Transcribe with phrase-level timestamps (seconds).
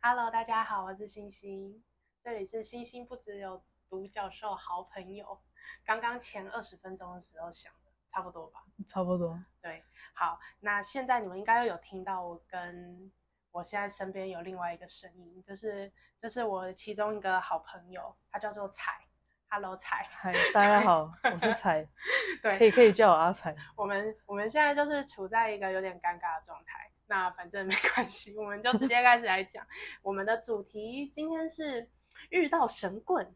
[0.00, 1.82] Hello，大家好，我是星星，
[2.22, 3.60] 这里是星星不只有
[3.90, 5.40] 独角兽好朋友。
[5.84, 8.62] 刚刚前二十分钟的时候想的，差不多吧？
[8.86, 9.38] 差不多。
[9.60, 9.82] 对，
[10.14, 13.10] 好，那现在你们应该有听到我跟
[13.50, 19.04] 我现在身边有另外一个声音，就是这是我其中一个好朋友，他叫做彩。
[19.50, 20.06] Hello，彩。
[20.10, 21.86] 嗨，大家好，我是彩。
[22.40, 23.54] 对，可以可以叫我阿彩。
[23.74, 26.87] 我们我们现在就是处在一个有点尴尬的状态。
[27.08, 29.66] 那反正没关系，我们就直接开始来讲
[30.02, 31.08] 我们的主题。
[31.08, 31.90] 今天是
[32.28, 33.34] 遇到神棍、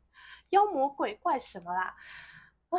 [0.50, 1.96] 妖魔鬼怪什么啦？
[2.68, 2.78] 啊，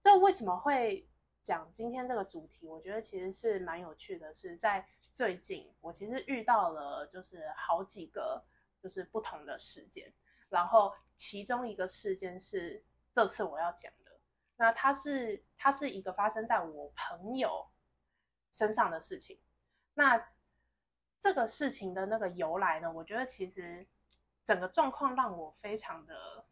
[0.00, 1.08] 这为什么会
[1.42, 2.68] 讲今天这个主题？
[2.68, 8.40] 我觉得其实是蛮有趣的，是在最近我其实遇到了就是好几个
[8.80, 10.12] 就是不同的事件，
[10.48, 12.80] 然后其中一个事件是
[13.12, 14.12] 这次我要讲的。
[14.56, 17.68] 那它是它是一个发生在我朋友
[18.52, 19.36] 身上的事情。
[19.98, 20.28] 那
[21.18, 22.92] 这个事情的那个由来呢？
[22.92, 23.84] 我觉得其实
[24.44, 26.46] 整个状况让我非常的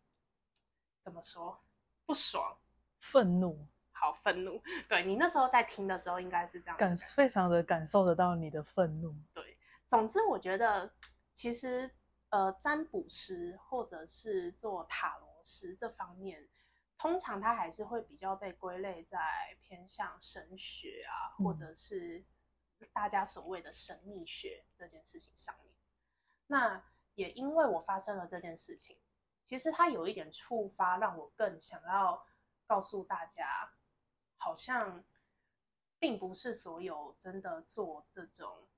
[1.00, 1.56] 怎么说
[2.04, 2.58] 不爽、
[2.98, 4.60] 愤怒，好愤怒。
[4.88, 9.14] 对你那时候在听的时候，应该是这样感非常的感受得到你的愤怒。
[9.32, 10.92] 对，总之我觉得
[11.32, 11.88] 其实
[12.30, 16.44] 呃，占卜师或者是做塔罗师这方面，
[16.98, 19.20] 通常他还是会比较被归类在
[19.62, 22.24] 偏向神学啊，或者是。
[22.92, 25.74] 大家所谓的神秘学这件事情上面，
[26.46, 28.98] 那也因为我发生了这件事情，
[29.46, 32.26] 其实它有一点触发，让我更想要
[32.66, 33.72] 告诉大家，
[34.36, 35.04] 好像
[35.98, 38.68] 并不是所有真的做这种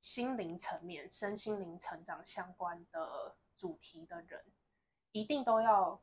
[0.00, 4.44] 心灵层面、身心灵成长相关的主题的人，
[5.12, 6.02] 一定都要。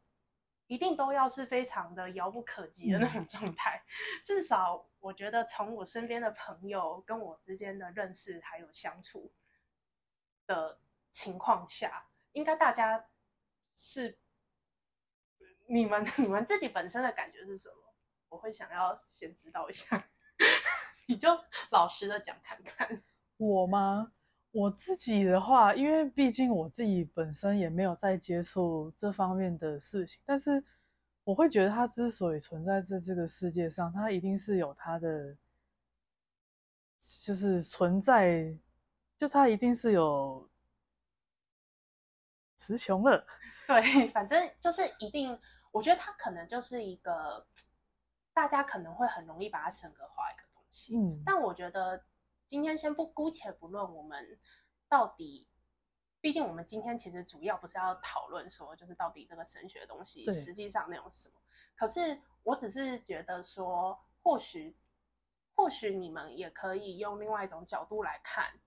[0.68, 3.84] 一定都要是非常的遥不可及的那种状态，
[4.24, 9.32] 至少我觉得从我身边的朋友跟我之间的认识还有相处
[10.48, 10.80] 的
[11.12, 13.10] 情况下，应该大家
[13.76, 14.18] 是
[15.68, 17.76] 你们你们自己本身的感觉是什么？
[18.30, 20.10] 我会想要先知道一下，
[21.08, 21.30] 你就
[21.70, 23.04] 老实的讲看看。
[23.38, 24.14] 我吗？
[24.54, 30.64] 我自己的话，因为毕竟我自己本身也没有在接触这方面的事情，但是
[31.24, 35.36] 我会觉得它之所以存在在这个世界上，它一定是有它的，
[37.24, 38.56] 就是存在，
[39.18, 40.48] 就它一定是有
[42.56, 43.26] 词穷了。
[43.66, 45.36] 对，反正就是一定，
[45.72, 47.44] 我觉得它可能就是一个
[48.36, 50.96] 大家可能会很容易把它神格化一个东西。
[50.96, 52.00] 嗯，但我觉得。
[52.48, 54.40] 今天先不姑且不论我们
[54.88, 55.48] 到底，
[56.22, 61.36] 毕竟我们今天其实主要不是要讨论说，就是到底这个神学的东西实际上内容是什么。
[61.76, 64.78] 可是我只是觉得说，或许
[65.56, 68.60] 或许你们也可以用另外一种角度来看，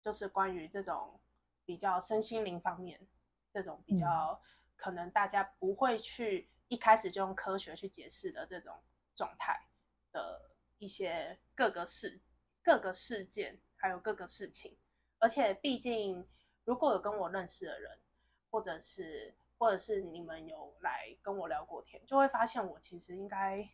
[0.00, 1.20] 就是关于这种
[1.66, 3.06] 比较身心灵方面，
[3.52, 4.40] 这种比较
[4.76, 8.74] 可能大家不会去一开始就用科学去解释的这种
[9.14, 9.68] 状态
[10.12, 12.20] 的一些各个事。
[12.66, 14.76] 各个事件，还有各个事情，
[15.20, 16.26] 而且毕竟，
[16.64, 17.96] 如果有跟我认识的人，
[18.50, 23.64] 或者是或者是你们有来跟我聊过天，就会发现我其实应该，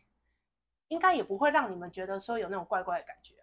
[0.89, 3.42] 应该也不会让你们觉得说有那种怪怪的感觉。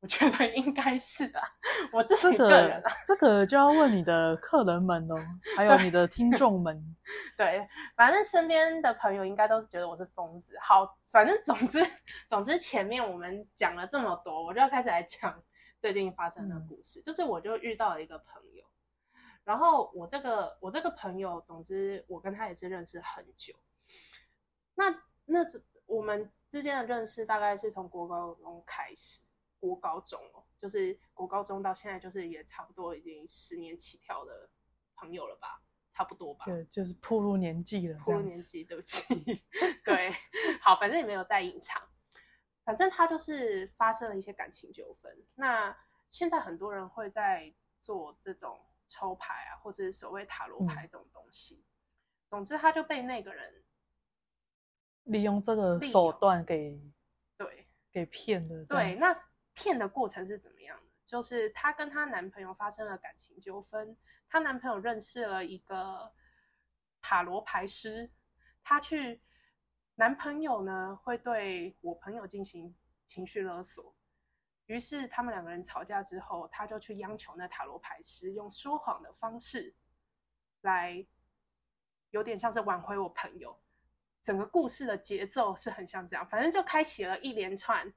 [0.00, 1.42] 我觉得应该是啊，
[1.92, 5.14] 我这是个人啊，这个就要问你的客人们哦，
[5.54, 6.96] 还有你的听众们。
[7.36, 10.56] 对，反正身边的朋友应该都是觉得我是疯子。
[10.62, 11.86] 好，反正总之
[12.26, 15.38] 总之前面我们讲了这么多，我就要开始来讲
[15.78, 17.02] 最近发生的故事。
[17.02, 18.64] 就是我就遇到了一个朋友，
[19.44, 23.54] 然后我这个我这个朋友，总之我跟他也是认识很久。
[24.74, 29.20] 那那这我们之间的认识大概是从国高中开始。
[29.60, 34.48] 国高中哦，就是国高中到现在，就是也差不多已经十年起跳的
[34.96, 36.46] 朋友了吧，差不多吧。
[36.46, 37.98] 对，就是步入年纪了。
[38.02, 39.04] 步入年纪，对不起。
[39.84, 40.10] 对，
[40.62, 41.80] 好，反正也没有在隐藏。
[42.64, 45.14] 反正他就是发生了一些感情纠纷。
[45.34, 45.76] 那
[46.08, 51.62] 现在很多人会在做这种抽牌啊，或是所谓塔罗牌这种东西。
[52.30, 53.62] 总之，他就被那个人
[55.04, 56.80] 利用这个手段给
[57.36, 58.64] 对给骗了。
[58.64, 59.29] 对，那。
[59.54, 60.90] 骗的过程是怎么样的？
[61.06, 63.96] 就是她跟她男朋友发生了感情纠纷，
[64.28, 66.12] 她男朋友认识了一个
[67.00, 68.10] 塔罗牌师，
[68.62, 69.20] 她去，
[69.96, 72.74] 男朋友呢会对我朋友进行
[73.06, 73.94] 情绪勒索，
[74.66, 79.74] 于是他们两个人吵架之后，她就去央求那塔罗牌师用说谎的方式
[80.60, 81.04] 来，
[82.10, 83.58] 有点像是挽回我朋友。
[84.22, 87.92] 整个故事的节奏是很像这样，反正就开启了一连串。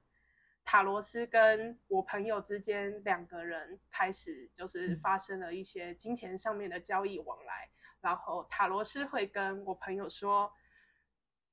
[0.64, 7.68] 塔罗师跟我朋友之间两个人开始就是嗯发生了一些金钱上面的交易往来，
[8.00, 10.50] 然后塔罗师会跟我朋友说，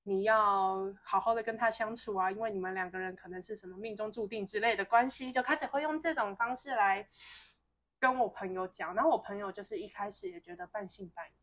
[0.03, 7.07] 你要好好的跟他相处啊，因为你们两个人可能是什么命中注定之类的关系，就开始会用这种方式来
[7.99, 11.33] 跟我朋友讲，然后我朋友就是一开始也觉得半信半疑，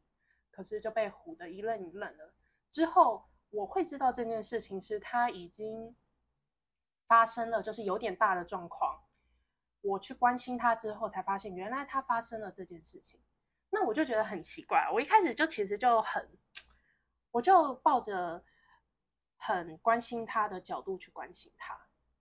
[0.51, 2.33] 可是就被唬得一愣一愣的。
[2.71, 5.95] 之后我会知道这件事情是他已经
[7.09, 9.03] 发生了，就是有点大的状况。
[9.81, 13.21] 我去关心他之后，才发现原来他发生了这件事情。
[13.71, 16.29] 那我就觉得很奇怪，我一开始就其实就很，
[17.31, 18.45] 我就抱着
[19.37, 21.79] 很关心他的角度去关心他。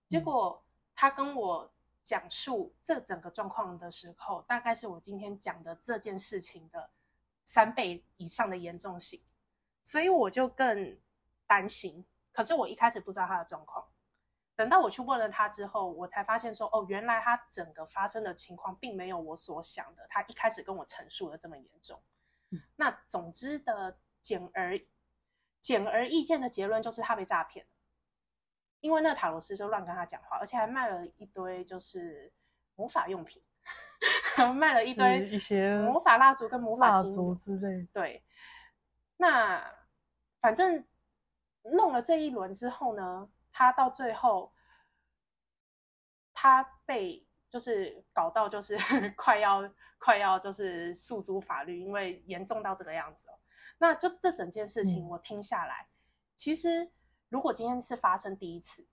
[0.08, 0.64] 结果
[0.94, 6.90] 他跟我讲述这整个状况的时候，大概是我今天讲的这件事情的
[7.44, 9.22] 三倍以上的严重性，
[9.82, 10.98] 所以我就更
[11.46, 12.06] 担心。
[12.32, 13.84] 可是我一开始不知道他的状况，
[14.58, 22.02] 等到我去问了他之后，我才发现说，哦，原来他整个发生的情况并没有我所想的，他一开始跟我陈述的这么严重。
[22.50, 24.76] 嗯那总之的简而
[25.60, 27.70] 简而易见的结论就是他被诈骗了。
[28.80, 32.32] 因为那个塔罗斯就乱跟他讲话，而且还卖了一堆就是
[32.74, 33.40] 魔法用品，
[34.56, 37.86] 卖了一堆一些魔法蜡烛跟魔法蜡烛之类。
[37.92, 38.24] 对，
[39.18, 39.64] 那
[40.40, 40.84] 反正
[41.62, 44.52] 弄了这一轮之后呢，他到最后
[46.32, 48.78] 他被就是搞到就是
[49.18, 49.68] 快要
[49.98, 53.34] 快要就是诉诸法律，因为严重到这个样子哦。
[53.78, 55.88] 那就这整件事情嗯我听下来，
[56.36, 56.88] 其实
[57.30, 58.86] 如果今天是发生第一次，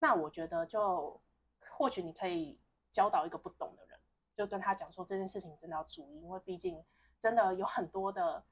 [0.00, 1.22] 那我觉得就
[1.70, 2.60] 或许你可以
[2.90, 3.96] 教导一个不懂的人，
[4.34, 6.84] 就跟他讲说这件事情真的要注意，因为毕竟
[7.20, 8.44] 真的有很多的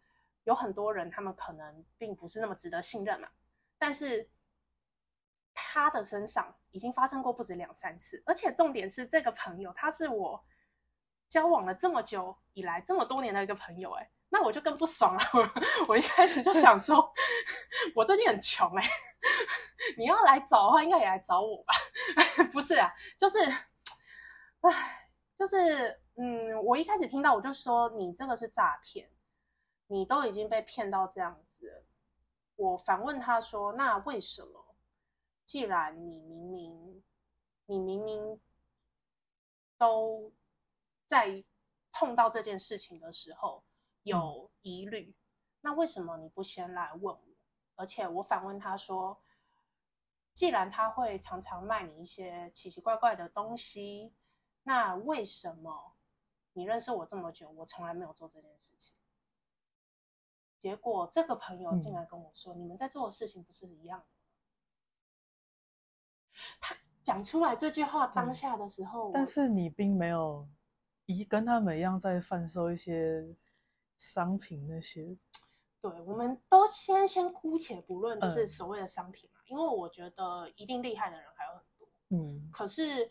[0.45, 3.29] 有很多人，他们可能并不是那么值得信任嘛。
[3.79, 4.31] 但是
[5.55, 10.43] 他的身上已经发生过不止两三次，而且重点是这个朋友他是我
[11.29, 15.21] 交往了这么久以来这么多年的一个朋友、哎，那我就更不爽了。
[15.33, 15.51] 我
[15.89, 17.13] 我一开始就想说，
[17.95, 18.83] 我最近很穷哎、
[19.97, 21.75] 你要来找的话，应该也来找我吧？
[22.53, 23.39] 不是啊，就是，
[24.61, 25.09] 唉，
[25.39, 29.11] 就是，嗯，我一开始听到我就说你这个是诈骗，
[29.87, 31.85] 你都已经被骗到这样子。
[32.57, 34.62] 我反问他说：“那为什么？
[35.45, 37.03] 既然你明明，
[37.67, 38.41] 你明明
[39.77, 40.33] 都
[41.07, 41.45] 在
[41.93, 43.63] 碰到这件事情的时候
[44.03, 45.15] 有疑虑，
[45.61, 47.21] 那为什么你不先来问我？
[47.75, 49.21] 而且我反问他说：
[50.33, 54.15] 既然他会常常卖你一些奇奇怪怪的东西，
[54.63, 55.95] 那为什么
[56.53, 58.95] 你认识我这么久，我从来没有做这件事情？
[60.59, 64.12] 结果这个朋友竟然跟我说：“你们在做的事情不是一样的吗？”
[66.61, 70.49] 他讲出来这句话当下的时候，但是你并没有
[71.07, 73.37] 一跟他们一样在贩售一些
[73.99, 75.17] 商品那些。
[75.81, 81.89] 对，我们都先先姑且不论，就是嗯所谓的商品嘛，因为我觉得一定厉害的人还有很多。
[82.11, 83.11] 嗯可是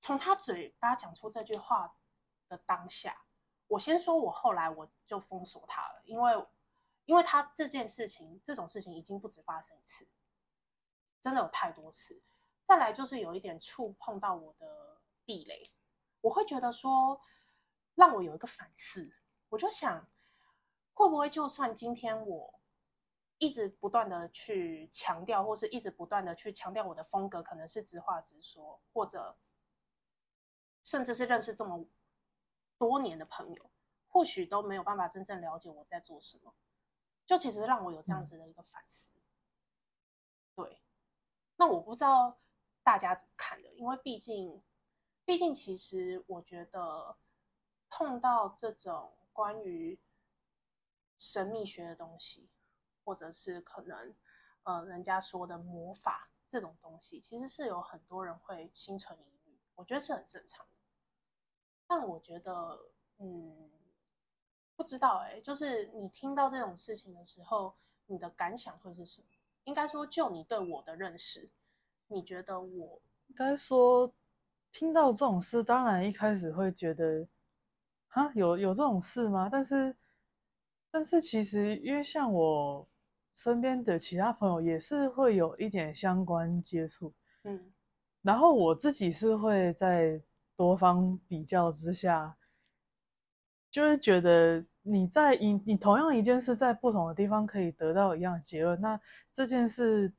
[0.00, 1.92] 从他嘴巴讲出这句话
[2.48, 3.16] 的当下，
[3.66, 6.46] 我先说，我后来我就封锁他了，因为
[7.06, 10.06] 因为他这件事情，这种事情已经不止发生一次，
[11.20, 12.22] 真的有太多次。
[12.72, 15.70] 再来就是有一点触碰到我的地雷，
[16.22, 17.20] 我会觉得说，
[17.94, 19.14] 让我有一个反思，
[19.50, 20.08] 我就想，
[20.94, 22.58] 会不会就算今天我
[23.36, 29.36] 一直不断的去强调，或是一直不断的去强调我的风格可能是直话直说，或者
[30.82, 31.84] 甚至是认识这么
[32.78, 33.70] 多年的朋友，
[34.08, 36.54] 或许都没有办法真正了解我在做什么，
[37.26, 39.12] 就其实让我有这样子的一个反思。
[40.54, 40.80] 对，
[41.56, 42.38] 那我不知道
[42.82, 44.62] 大家怎么看的，因为毕竟，
[45.24, 47.16] 毕竟其实我觉得
[47.88, 49.98] 碰到这种关于
[51.16, 52.48] 神秘学的东西，
[53.04, 54.14] 或者是可能
[54.64, 60.72] 呃人家说的魔法这种东西，其实是有很多人会心存疑虑，我觉得是很正常的。
[61.86, 62.78] 但我觉得，
[63.18, 63.70] 嗯，
[64.74, 69.28] 不知道哎、就是你听到这种事情的时候，你的感想会是什么？
[69.64, 71.48] 应该说，就你对我的认识，
[72.12, 74.12] 你觉得我应该说，
[74.70, 77.26] 听到这种事，当然一开始会觉得，
[78.08, 79.48] 啊，有有这种事吗？
[79.50, 79.96] 但是，
[80.90, 82.86] 但是其实，因为像我
[83.34, 87.14] 身边的其他朋友也是会有一点相关接触，
[87.44, 87.72] 嗯
[88.20, 90.20] 然后我自己是会在
[90.54, 92.36] 多方比较之下，
[93.70, 99.00] 就会觉得你在你你同样一件事在不同的地方可以得到一样的结论，那
[99.32, 100.12] 这件事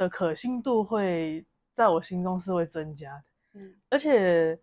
[0.00, 3.24] 的可信度会在我心中是会增加的。
[3.52, 4.58] 嗯，而且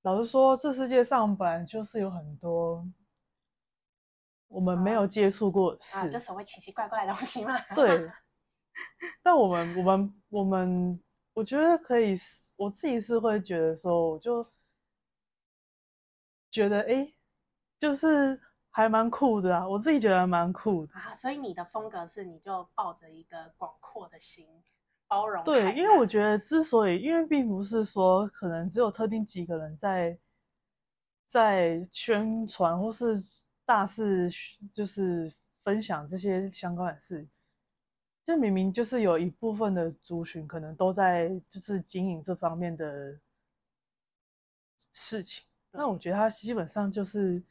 [0.00, 2.82] 老实说，这世界上本来就是有很多
[4.48, 7.54] 我们没有接触过的啊，事，就所谓奇奇怪怪的东西嘛。
[7.74, 8.10] 对。
[9.22, 10.98] 但我们我们我们，
[11.34, 12.16] 我觉得可以，
[12.56, 14.42] 我自己是会觉得说，我就
[16.50, 17.14] 觉得哎、诶
[17.78, 20.94] 就是还蛮酷的啊，我自己觉得蛮酷的。
[20.94, 24.46] 啊，所以你的风格是，你就抱着一个广阔的心，
[25.06, 30.18] 包容海对，因为我觉得，之所以，因为并不是说可能只有特定几个人在
[31.26, 33.16] 在宣传或是
[33.64, 34.30] 大肆
[34.72, 35.32] 就是
[35.64, 37.26] 分享这些相关的事，
[38.24, 43.18] 这明明就是有一部分的族群可能都在就是经营这方面的
[44.92, 45.44] 事情。
[45.70, 47.42] 那我觉得它基本上就是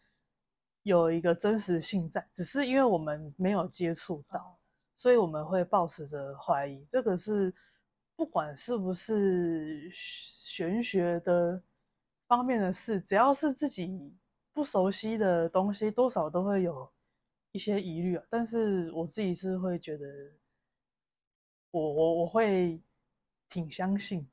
[0.87, 4.39] 有一个真实性在，只是因为我们没有接触到。
[4.39, 4.53] 哦
[4.99, 7.53] 所以我们会抱持着怀疑，这个是
[8.15, 11.61] 不管是不是玄学的
[12.25, 14.11] 方面的事，只要是自己
[14.51, 16.91] 不熟悉的东西，多少都会有
[17.51, 18.23] 一些疑虑啊。
[18.27, 20.07] 但是我自己是会觉得
[21.69, 22.81] 我，我我会
[23.49, 24.27] 挺相信。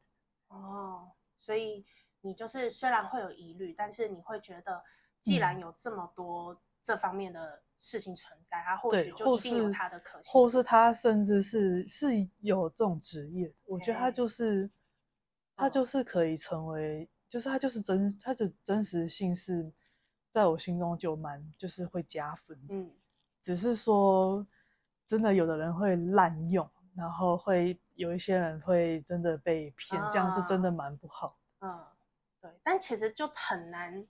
[0.49, 1.84] 哦，所以
[2.23, 4.82] 你就是虽然会有疑虑，但是你会觉得，
[5.25, 5.61] 既然嗯。
[5.61, 10.62] 有这么多这方面的事情存在，他或，许就或一定有是它的可信或是。
[10.62, 14.71] 他甚至是是有这种职业，我觉得他哎就是
[15.57, 19.73] 他哦就是可以成为，就是他就是真他的真实性是
[20.31, 22.90] 在我心中就蛮就是会加分，嗯，
[23.40, 24.47] 只是说
[25.07, 30.73] 真的有的人会滥用，然后会有一些人会真的被骗，这样就真的啊。
[30.73, 31.38] 蛮不好。
[31.61, 31.83] 嗯，
[32.43, 34.07] 对，但其实就很难。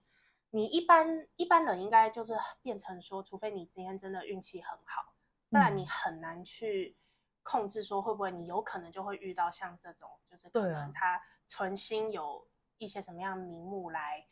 [0.54, 2.32] 你一般一般人应该就是
[2.62, 5.12] 变成说，除非你今天真的运气很好，
[5.50, 6.96] 不然你嗯很难去
[7.42, 12.46] 控制说会不会你有可能就会遇到像这种，就是可能他存心有
[12.78, 14.25] 一些什么样名目来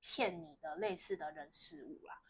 [0.00, 2.20] 骗你的类似的人事物啦。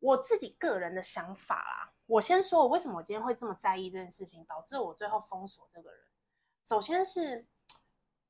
[0.00, 5.98] 我自己个人的想法啦，我先说我为什么我今天会这么在意这件事情，导致我最后封锁这个人。
[6.62, 7.46] 首先是，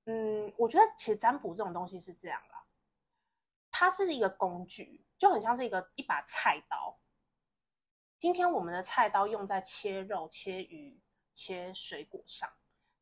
[0.05, 2.54] 嗯，我觉得其实占卜这种东西是这样啦，
[3.85, 6.99] 它是一个工具，就很像是一个一把菜刀。
[8.19, 10.99] 今天我们的菜刀用在切肉、切鱼、
[11.35, 12.51] 切水果上，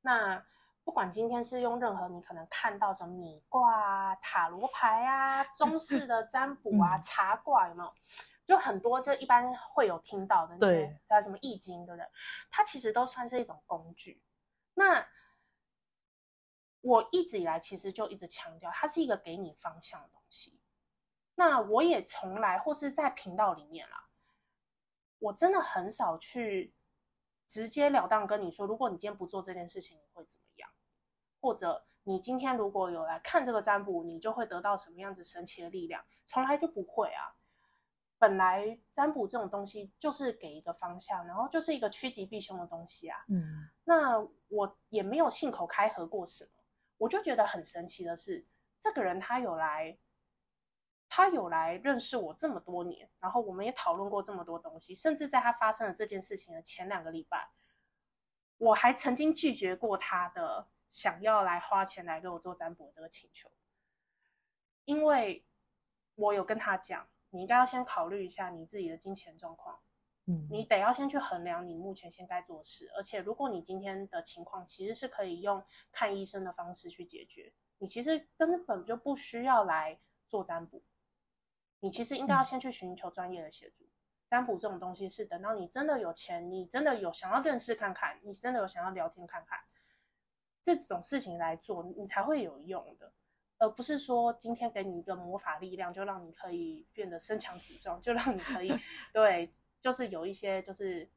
[0.00, 0.44] 那
[0.82, 7.94] 不管今天是用任何你可能看到什么米卦啊、塔罗牌啊、 中式的占卜啊、嗯茶卦，有没有？
[8.44, 12.04] 就很多，就一般会有听到的对，还有什么易经，对不对？
[12.50, 14.20] 它其实都算是一种工具。
[14.74, 15.06] 那
[16.80, 20.18] 我一直以来其实就一直强调，它是一个给你方向的。
[21.34, 24.08] 那我也从来或是在频道里面啦，
[25.18, 26.74] 我真的很少去
[27.48, 30.70] 直截了当跟你说，如果你今天不做这件事情，你会怎么样？
[31.40, 36.04] 或者你今天如果有来看这个占卜，你就会得到什么样子神奇的力量？
[36.26, 37.34] 从来就不会啊。
[38.18, 43.18] 本来占卜这种东西就是给一个方向，然后就是一个趋吉避凶的东西啊。
[43.28, 46.50] 嗯那我也没有信口开河过什么，
[46.98, 48.46] 我就觉得很神奇的是，
[48.78, 49.98] 这个人他有来，
[51.14, 57.50] 他有来认识我这么多年，然后我们也讨论过这么多东西，甚至在他发生了这件事情的前两个礼拜，
[58.56, 63.50] 我还曾经拒绝过他的想要来花钱来给我做占卜这个请求，
[64.86, 65.44] 因为
[66.14, 69.78] 我有跟他讲，你应该要先考虑一下你自己的金钱状况。
[70.24, 80.82] 嗯，你得要先去衡量你目前现该做的事，而且如果你今天的情况其实是可以用看医生的方式去解决，你其实根本就不需要来做占卜，
[81.82, 83.84] 你其实应该要嗯先去寻求专业的协助。
[84.30, 89.58] 占卜这种东西是等到你真的有钱，你真的有想要认识看看，你真的有想要聊天看看，
[90.62, 93.12] 这种事情来做，你才会有用的。
[93.58, 98.72] 而不是说今天给你一个魔法力量，就让你可以变得身强体壮，就让你可以
[99.12, 101.08] 对，就是有一些就是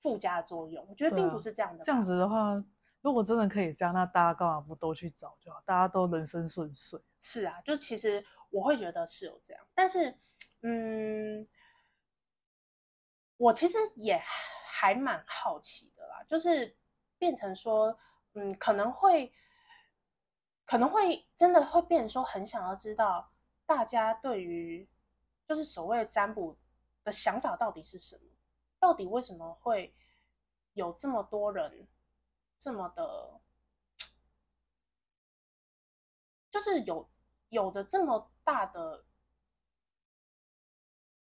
[0.00, 0.86] 附加作用。
[0.88, 1.84] 我觉得并不是这样的吧。
[1.84, 2.64] 这样子的话，
[3.02, 5.60] 如果真的可以这样，那大家干嘛不都去找就好？
[5.66, 7.00] 大家都人生顺遂。
[7.20, 10.18] 是啊，就其实我会觉得是有这样，但是
[10.62, 11.46] 嗯，
[13.36, 14.20] 我其实也
[14.68, 16.76] 还蛮好奇的啦，就是
[17.18, 17.98] 变成说，
[18.34, 19.32] 嗯，可能会
[20.64, 23.32] 可能会真的会变说，很想要知道
[23.66, 24.88] 大家对于
[25.46, 26.56] 就是所谓占卜
[27.04, 28.22] 的想法到底是什么，
[28.78, 29.94] 到底为什么会
[30.72, 31.86] 有这么多人
[32.58, 33.40] 这么的。
[36.48, 37.06] 就是有
[37.50, 39.04] 有着这么大的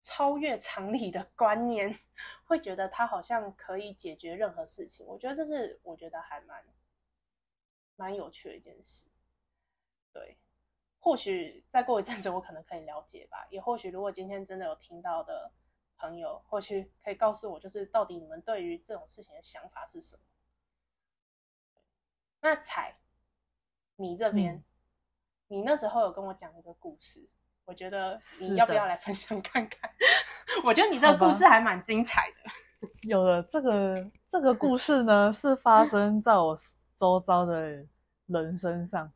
[0.03, 1.99] 超越常理的观念，
[2.45, 5.07] 会觉得他好像可以解决任何事情。
[5.07, 6.63] 我觉得这是我觉得还蛮
[7.97, 9.07] 蛮有趣的一件事。
[10.13, 10.37] 对，
[11.01, 13.49] 或许再过一阵子，我可能可以了解吧。
[13.51, 15.51] 也或许，如果今天真的有听到的
[15.97, 20.23] 朋友，或许可以告诉我，就是到底你们对于这种事情的想法是什么？
[22.41, 22.95] 那彩，
[23.97, 24.63] 你这边，
[25.49, 27.29] 你那时候有跟我讲一个故事，
[27.65, 29.91] 我觉得你要不要来分享看看？
[30.65, 32.51] 我觉得你这个故事还蛮精彩的。
[33.09, 36.57] 有了这个这个故事呢，是发生在我
[36.95, 37.87] 周遭的
[38.27, 39.11] 人身上。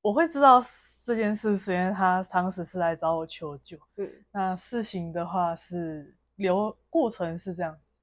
[0.00, 0.62] 我会知道
[1.04, 3.76] 这件事，是因为他当时是来找我求救。
[3.96, 7.94] 嗯，那事情的话是流过程是这样子，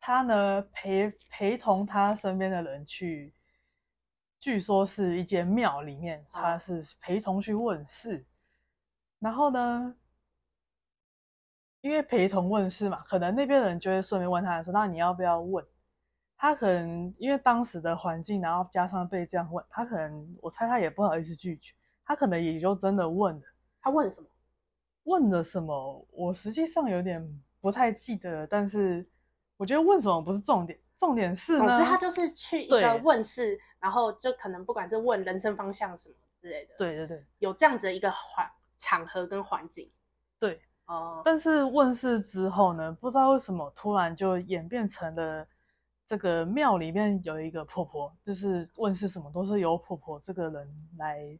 [0.00, 3.34] 他呢陪陪同他身边的人去，
[4.40, 8.24] 据说是一间庙里面，他是陪同去问事，
[9.18, 9.94] 然后呢。
[11.82, 15.64] 因为陪同问事嘛，可能那边的人就会顺便问他说：“那你要不要问？”
[16.36, 21.72] 他可能因为当时的环境，然后加上被这样问，他可能我猜他也不好意思拒绝，
[22.04, 23.42] 他可能也就真的问了。
[23.80, 24.26] 他问什么？
[25.04, 26.08] 问了什么？
[26.10, 27.24] 我实际上有点
[27.60, 29.08] 不太记得，但是
[29.56, 36.74] 我觉得问什么不是重点，重点是，总之他就是去一个问世，然后就可能不管是问人生方向什么之类的。
[36.78, 38.46] 对对对，有这样子的一个环
[38.78, 39.90] 场合跟环境。
[40.38, 40.60] 对。
[40.86, 45.44] 哦，但是问世之后呢，不知道为什么突然就演变成了
[46.06, 51.38] 这个庙里面有一个婆婆，就是问世什么都是由婆婆这个人来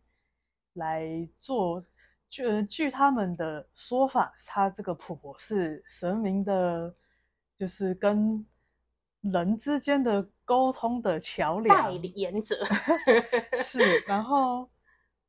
[0.73, 1.81] 来做。
[2.29, 6.93] 据据他们的说法，他这个婆婆是神明的，
[7.57, 8.45] 就是跟
[9.33, 12.57] 人之间的沟通的桥梁代言者。
[13.63, 14.69] 是，然后。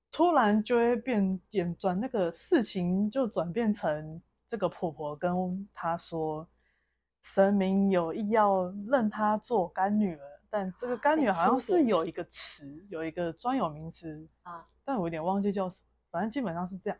[0.09, 6.47] 突然就会变点转，那个事情就转变成这个婆婆跟她说，
[7.21, 16.97] 神明有意要认她做干女儿，但这个干女儿好像是有一个词，有一个专有名词啊，但我有点忘记叫什么，反正基本上是这样，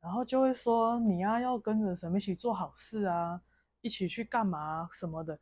[0.00, 3.38] 然后就会说你呀要跟着神明一起做好事啊，
[3.82, 5.38] 一起去干嘛什么的。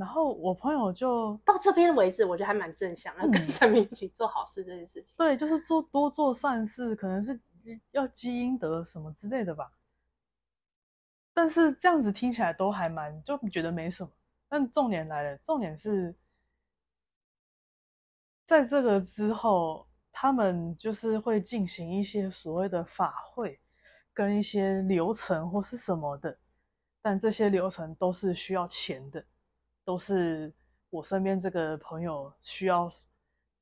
[0.00, 5.14] 然后我朋友就到这边为止，我觉得还蛮正向，要跟神明一起做好事这件事情。
[5.14, 7.38] 对，就是做多做善事，可能是
[7.90, 9.70] 要积阴德什么之类的吧。
[11.34, 14.10] 但是这样子听起来都还蛮，就觉得没什么。
[14.48, 16.16] 但重点来了，重点是
[18.46, 23.60] 在这个之后，他们就是会进行一些所谓的法会，
[24.14, 26.38] 跟一些流程或是什么的，
[27.02, 29.22] 但这些流程都是需要钱的。
[29.90, 30.54] 都是
[30.88, 32.88] 我身边这个朋友需要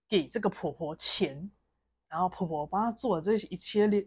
[0.07, 1.51] 给这个婆婆钱，
[2.07, 4.05] 然后婆婆帮她做这一切流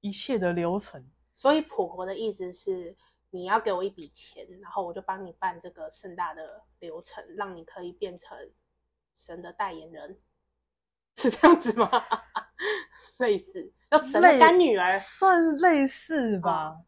[0.00, 1.08] 一切的流程。
[1.32, 2.96] 所以婆婆的意思是，
[3.30, 8.36] 你要给我一笔钱，然后我就帮你办这个盛大的流程，让你可以变成
[9.14, 10.20] 神的代言人，
[11.14, 11.88] 是这样子吗？
[13.18, 16.82] 类似要神的干女儿，算类似吧。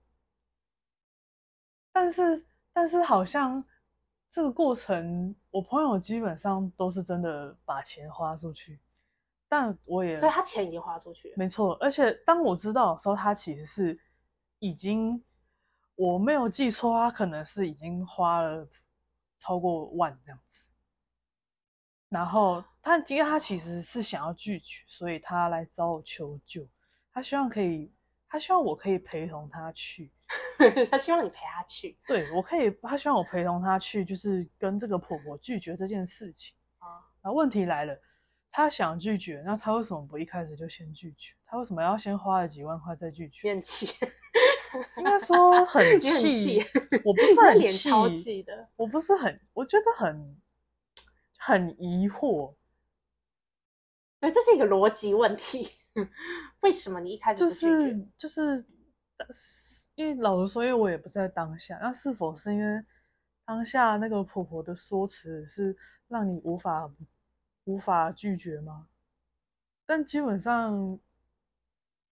[1.93, 3.65] 但是，但是好像。
[4.37, 8.79] 这个过程，我朋友基本上都是真的把钱花出去，
[9.49, 11.73] 但我也所以他钱已经花出去，没错。
[11.81, 13.99] 而且当我知道的时候，他其实是
[14.59, 15.25] 已经
[15.95, 18.69] 我没有记错，他可能是已经花了
[19.39, 20.69] 超过万这样子。
[22.11, 26.69] 然后他因为他其实是想要拒绝，所以他来找我求救，
[27.11, 27.91] 他希望可以，
[28.29, 30.13] 他希望我可以陪同他去。
[30.91, 37.07] 他希望你陪他去，对我可以，他希望我陪同他去，就是跟这个婆婆拒绝这件事情啊。
[37.23, 37.97] 那问题来了，
[38.51, 41.33] 他想拒绝，那他为什么不一开始就先拒绝？
[41.45, 43.47] 他为什么要先花了几万块再拒绝？
[43.47, 43.87] 怨气，
[44.97, 46.61] 应该说很气。
[47.05, 47.61] 我不是很
[48.15, 50.37] 气的，我不是很，我觉得很
[51.39, 52.53] 很疑惑。
[54.19, 55.71] 对，这是一个逻辑问题。
[56.61, 58.65] 为什么你一开始就是就是？
[59.95, 62.85] 因为老实说，因为我也不在当下，那是否是因为
[63.47, 65.75] 当下那个婆婆的说辞是
[66.07, 66.93] 让你无法
[67.65, 68.89] 无法拒绝吗？
[69.87, 71.01] 但基本上，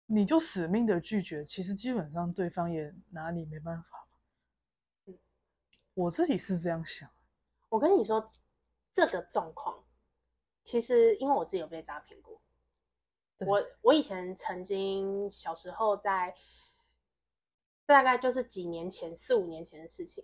[0.05, 3.87] 你就死命的拒绝，其实基本上对方也拿你没办法。
[5.93, 7.09] 我自己是这样想。
[7.67, 8.31] 我跟你说，
[8.93, 9.83] 这个状况，
[10.61, 12.41] 其实因为我自己有被诈骗过。
[13.39, 16.35] 我我以前曾经小时候在。
[17.85, 20.23] 大概就是几年前，四五年前的事情。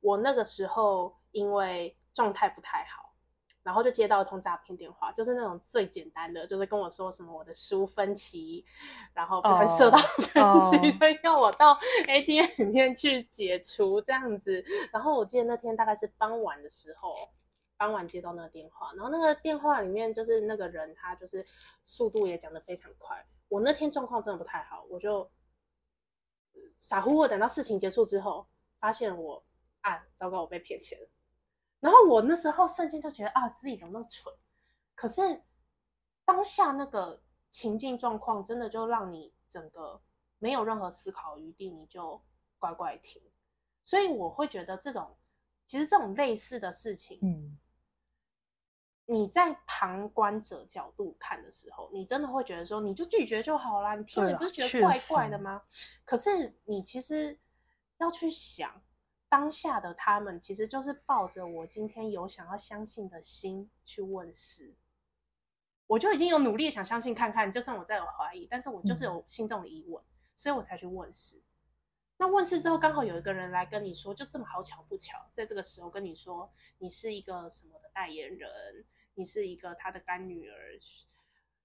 [0.00, 3.14] 我那个时候因为状态不太好，
[3.62, 8.66] 然后就接到一通诈骗电话，就是那种最简单的，就是跟我说什么我的书分期，
[9.14, 14.62] 然后不会设到分期，所以要我到 ATM 里面去解除这样子。
[14.92, 17.14] 然后我记得那天大概是傍晚的时候，
[17.82, 21.44] 傍晚接到那个电话，然后那个电话里面就是那个人，他就是
[21.84, 23.26] 速度也讲得非常快。
[23.48, 25.28] 我那天状况真的不太好，我就
[26.78, 28.46] 傻乎乎等到事情结束之后，
[28.78, 29.44] 发现我
[29.80, 31.08] 啊，糟糕，我被骗钱了。
[31.80, 34.32] 然后我那时候瞬间就觉得啊，自己怎么那么蠢？
[34.94, 35.42] 可是
[36.24, 40.00] 当下那个情境状况，真的就让你整个
[40.38, 42.22] 没有任何思考余地，你就
[42.60, 43.20] 乖乖听。
[43.82, 45.16] 所以我会觉得这种，
[45.66, 47.58] 其实这种类似的事情，嗯，
[49.12, 53.94] 你在旁观者角度看的时候，你真的会觉得说，你就拒绝就好啦。
[53.94, 55.62] 你听了不是觉得怪怪的吗？
[56.06, 57.38] 可是你其实
[57.98, 58.82] 要去想，
[59.28, 64.74] 当下的他们其实就是抱着我今天有想要相信的心去问世。
[65.86, 70.02] 我就已经有努力地想相信看看，就算我再有怀疑，但是我就是有心中的疑问，
[70.34, 71.42] 所以我才去问世。
[72.16, 78.48] 那问世之后，刚好有一个人来跟你说，就这么好巧不巧，在这个时候跟你说，你是一个什么的代言人，
[79.14, 80.54] 你是一个他的干女儿，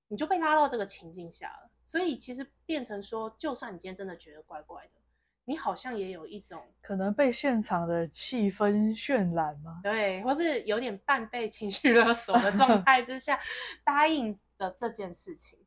[0.08, 1.70] 你就被拉到这个情境下了。
[1.84, 5.02] 所以其实变成说，就算你今天真的觉得怪怪的，
[5.46, 9.80] 你好像也有一种可能被现场的气氛渲染吗？
[9.82, 13.40] 对，或是有点半被情绪勒索的状态之下
[13.86, 15.58] 答应的这件事情，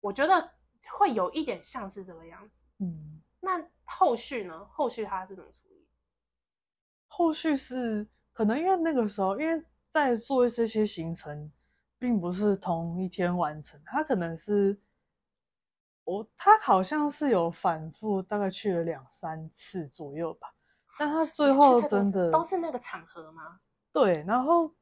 [0.00, 0.52] 我觉得
[0.90, 2.62] 会有一点像是这个样子。
[2.80, 4.66] 嗯，那后续呢？
[4.66, 5.86] 后续他是怎么处理？
[7.06, 11.50] 后续是可能因为那个时候，因为在做这些行程，
[11.98, 14.78] 并不是同一天完成，他可能是
[16.04, 20.52] 我他好像是有反复，大概去了两三次左右吧，
[20.98, 23.60] 但他最后真的都是那个场合吗？
[23.92, 24.74] 对，然后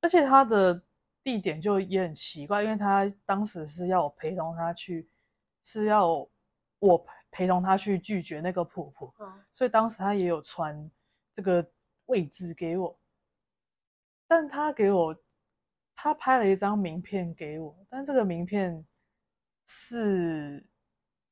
[0.00, 0.82] 而且他的
[1.22, 5.08] 地点就也很奇怪，因为他当时是要我陪同他去，
[5.62, 6.26] 是要
[6.78, 10.90] 我陪陪同他去拒绝那个婆婆，嗯，所以当时他也有传
[11.34, 11.64] 这个
[12.06, 12.98] 位置给我，
[14.28, 15.16] 但他给我
[15.94, 18.84] 他拍了一张名片给我，但这个名片
[19.66, 20.66] 是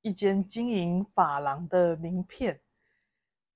[0.02, 2.60] 一间经营法廊的名片，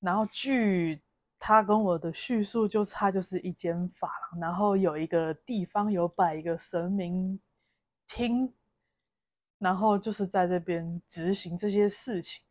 [0.01, 1.03] 然后据
[1.38, 7.38] 他跟我的叙述，就是它就是一间法廊，然后有一个地方有摆一个神明
[8.09, 8.53] 厅，
[9.59, 12.42] 然后就是在这边执行这些事情，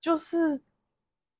[0.00, 0.62] 就是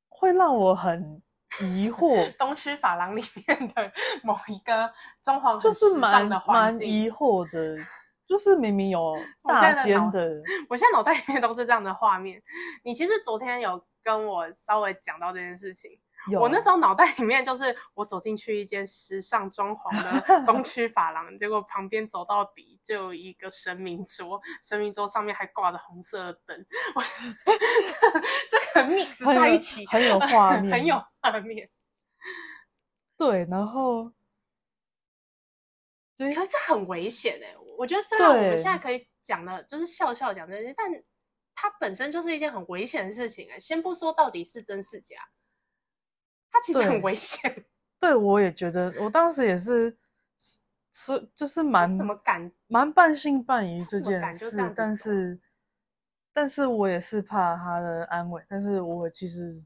[0.08, 1.20] 会让我很
[1.60, 7.76] 疑惑， 东区法廊里面的某一个中皇就是蛮蛮疑惑的，
[8.26, 12.42] 就是明明有大间的，我现在脑袋里面都是这样的画面。
[12.84, 15.98] 你其实昨天有跟我稍微讲到这件事情，有
[16.40, 27.02] 我那时候脑袋里面就是我走进去一间时尚装潢的 东区发廊，结果旁边走到底就有一个神明桌，神明桌上面还挂着红色的灯，我
[28.50, 31.68] 这个 mix 在一起很有画 面很有画面。
[33.18, 34.12] 对，然后
[36.16, 40.86] 对可是这很危险哎、我觉得虽然我们现在可以讲的，就是笑笑讲这些，但
[41.54, 45.16] 它本身就是一件很危险的事情哎、先不说到底是真是假，
[46.52, 47.64] 它其实很危险。
[47.98, 49.96] 对我也觉得，我当时也是，
[50.92, 52.52] 是就是蛮怎么敢？
[52.66, 55.40] 蛮半信半疑这件事但是
[56.32, 59.62] 但是我也是怕他的安危，但是我其实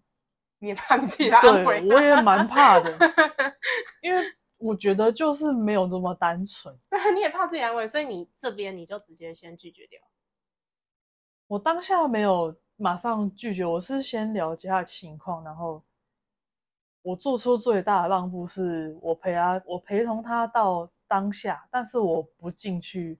[0.58, 1.86] 你也怕你自己的安危？
[1.88, 2.90] 我也蛮怕的，
[4.02, 4.22] 因为
[4.58, 6.76] 我觉得就是没有那么单纯。
[6.90, 10.00] 对， 你也怕自己安危，所以你这边你就直接先拒绝掉。
[11.46, 15.82] 我当下没有马上拒绝，我是先了解他的情况，然后
[17.06, 23.16] 我做出最大的让步是我陪他，我陪同他到当下，但是我不进去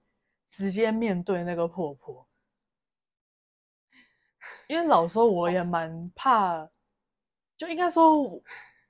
[0.49, 2.27] 直接面对那个婆婆，
[4.67, 6.69] 因为老实说我也蛮怕，
[7.55, 8.21] 就应该说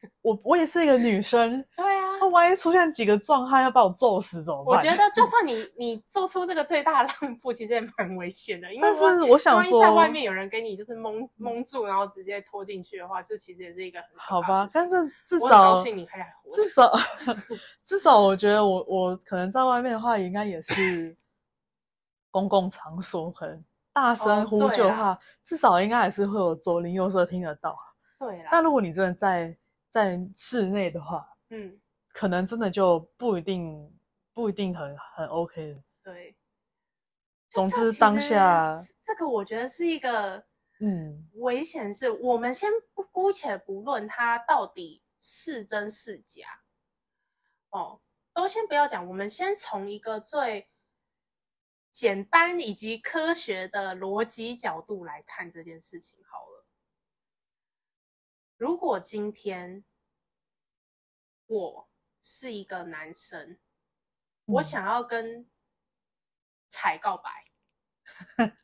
[0.21, 4.77] 我我我也是一个女生， 对啊，那万一出现几个壮汉要把我揍死怎么办？
[4.77, 14.95] 我觉得就算你 你做出这个最大的让步，其实也蛮危险的，因为但是我想万一在外面有人给你就是蒙蒙住，然后直接拖进去的话，这其实也是一个很可好吧但是
[15.27, 16.91] 至少高兴你还还活着至少
[17.85, 21.15] 至少，我觉得我我可能在外面的话，应该也是
[22.29, 27.75] 公共场所，可能大声哦呼救的话，至少应该还是会有左邻右舍听得到。
[28.19, 29.55] 对啦，但如果你真的在
[29.89, 31.79] 在室内的话，嗯，
[32.13, 33.97] 可能真的就不一定
[34.33, 35.83] 不一定很很 OK 的。
[36.03, 36.35] 对。
[37.49, 40.43] 总之当下这个我觉得是一个
[40.79, 46.45] 嗯危险是，我们先不姑且不论它到底是真是假，
[47.69, 48.01] 哦，
[48.33, 50.67] 都先不要讲，我们先从一个最
[51.93, 56.56] 简单以及科学的逻辑角度来看这件事情好了。
[58.57, 59.85] 如果今天
[61.45, 61.89] 我
[62.21, 63.59] 是一个男生，
[64.45, 65.49] 我嗯想要跟
[66.67, 67.51] 彩告白，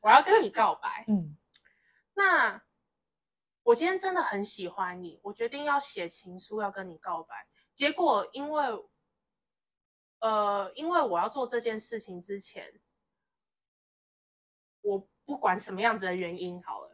[0.01, 1.05] 我要跟你告白。
[1.09, 1.37] 嗯
[2.15, 2.63] 那
[3.63, 7.47] 我今天真的很喜欢你，我决定要写情书要跟你告白。
[7.73, 8.65] 结果因为，
[10.19, 12.79] 呃，因为我要做这件事情之前，
[14.81, 16.92] 我不管什么样子的原因好了，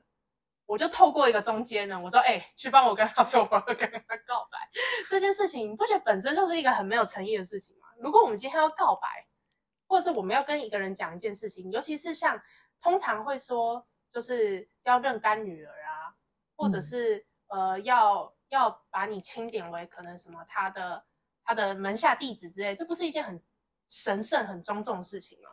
[0.70, 4.70] 我就透过一个中间人，我说：“哎、去帮我跟他说，我要跟他告白。”
[5.10, 7.88] 这件事情，你不觉得本身就是一个很没有诚意的事情吗？
[8.00, 9.28] 如果我们今天要告白，
[9.88, 12.40] 或者是我们要跟一个人讲一件事情，尤其是像
[12.80, 16.14] 通常会说，就是要认干女儿啊，
[16.56, 21.04] 或者嗯是、呃要要把你钦点为可能什么他的
[21.44, 23.42] 他的门下弟子之类，这不是一件很
[23.90, 25.50] 神圣、很庄重的事情吗？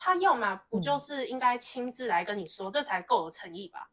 [0.00, 3.90] 他要么不就嗯是应该亲自来跟你说，这才够有诚意吧？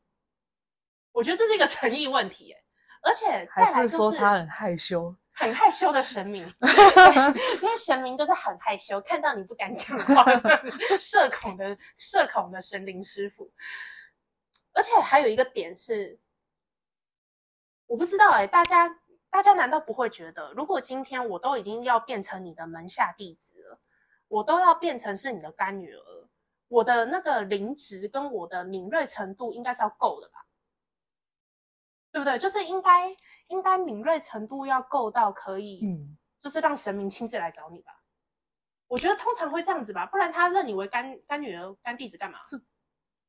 [1.11, 2.63] 我觉得这是一个诚意问题耶，
[3.01, 5.13] 而且再来就是说他很害羞？
[5.33, 10.25] 很害羞的神明， 对因为神明就是很害羞，看到你不敢讲话，
[10.99, 13.51] 社恐的社恐的神灵师傅。
[14.73, 16.19] 而且还有一个点是，
[17.85, 23.79] 我不知道哎、大家大家难道不会觉得，如果今天我都已经要变成你的门下弟子了，
[24.27, 26.29] 我都要变成是你的干女儿，
[26.67, 30.45] 我的那个灵值跟我的敏锐程度应该是要够的吧？
[32.11, 32.39] 对不对？
[32.39, 33.15] 就是应该
[33.47, 37.93] 应该敏锐程度要够到可以，嗯，就是让神明亲自来找你吧。
[38.87, 42.39] 我觉得通常会这样子吧，不然他认你为干干女儿、干弟子干嘛？
[42.47, 42.57] 这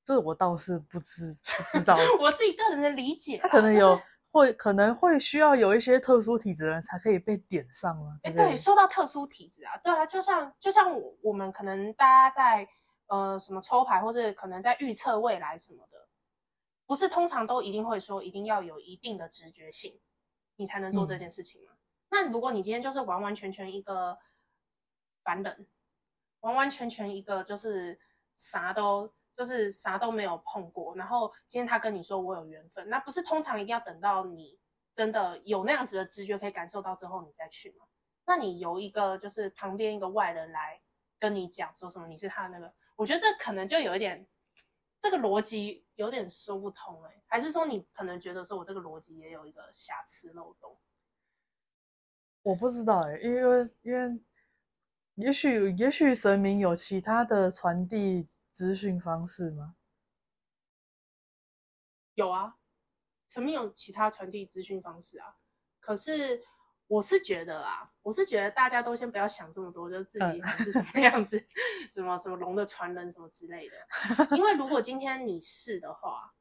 [0.04, 1.36] 这我倒是不知
[1.72, 1.96] 不知道。
[2.20, 4.00] 我自己个人的理解，他可能有
[4.30, 8.18] 会可能会需要有一些特殊体质的人才可以被点上啊。
[8.22, 12.68] 哎，对，说到特殊体质啊，对啊，就像就像我我们可能大家在
[13.06, 16.08] 呃什么抽牌，或者可能在预测未来什么的，
[16.86, 19.98] 不是通常都一定会说一定要有一定的直觉性，
[20.56, 21.72] 你才能做这嗯件事情吗？
[22.10, 24.18] 那如果你今天就是完完全全一个
[25.22, 25.66] 凡人，
[26.40, 27.98] 完完全全一个就是
[28.36, 34.58] 啥都就是啥都没有碰过，然后今天他跟你说我有缘分，那不是通常一定要等到你
[34.92, 37.86] 真的有那样子的直觉可以感受到之后你再去吗？
[38.26, 40.82] 那你由一个就是旁边一个外人来
[41.20, 44.26] 跟你讲说什么你是他的那个，我觉得这可能就有一点
[45.00, 50.76] 这个逻辑有点说不通哎、还是说你可能觉得说我这个逻辑也有一个瑕疵漏洞？
[52.42, 54.20] 我不知道哎、因为因为
[55.14, 58.26] 也许也许神明有其他的传递
[58.58, 59.76] 资讯方式吗？
[62.14, 62.56] 有啊，
[63.28, 65.36] 陈明有其他传递资讯方式啊。
[65.78, 66.42] 可是
[66.88, 71.38] 我是觉得啊，我是觉得大家都先不要想这么多，就是自己嗯还是什么样子，
[71.94, 74.36] 什么什么龙的传人什么之类的。
[74.36, 76.34] 因为如果今天你是的话，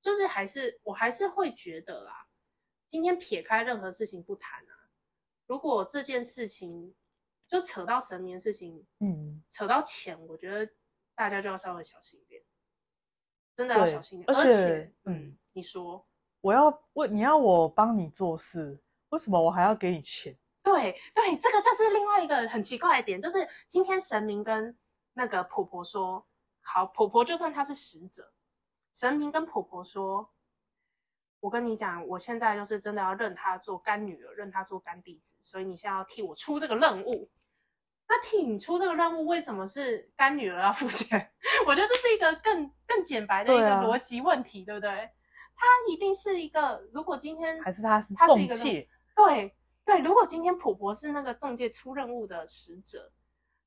[0.00, 2.28] 就是还是我还是会觉得啦，
[2.88, 4.72] 今天撇开任何事情不谈啊，
[5.48, 6.94] 如果这件事情
[7.48, 10.72] 就扯到神明的事情，嗯，扯到钱，我觉得
[11.14, 12.42] 大家就要稍微小心一点，
[13.54, 14.36] 真的要小心一点。
[14.36, 16.04] 而而且嗯嗯，你说
[16.40, 18.78] 我要问你要我帮你做事，
[19.10, 20.36] 为什么我还要给你钱？
[20.62, 24.76] 对对，这个就是另外一个很奇怪的点，就是今天神明跟
[25.12, 26.26] 那个婆婆说，
[26.60, 28.32] 好，婆婆就算她是使者，
[28.92, 30.32] 神明跟婆婆说，
[31.40, 37.30] 我跟你讲，我现在就是真的要认她做干女儿，认她做干弟子，所以你现在要替我出这个任务。
[38.14, 41.32] 那替你出这个任务，为什么是干女儿要付钱？
[41.66, 44.88] 我觉得这是一个更更简白的一个逻辑问题，对不对？
[45.56, 48.54] 他一定是一个，如果今天还是他是一个？
[49.16, 49.52] 对
[49.84, 53.10] 对，如果今天婆婆是那个中介出任务的使者，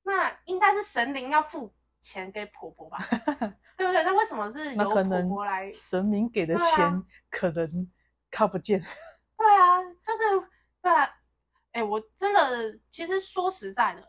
[0.04, 3.00] 那应该是神灵要付钱给婆婆吧？
[3.76, 4.02] 对不对？
[4.04, 5.70] 那为什么是由婆婆来？
[5.74, 7.90] 神明给的钱可能
[8.32, 8.80] 看不见。
[9.38, 10.48] 对啊，就是
[10.82, 11.14] 对啊。
[11.74, 14.08] 哎，我真的，其实说实在的，